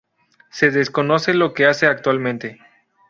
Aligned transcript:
Se 0.49 0.71
desconoce 0.71 1.35
lo 1.35 1.53
que 1.53 1.67
hace 1.67 1.85
actualmente. 1.85 2.57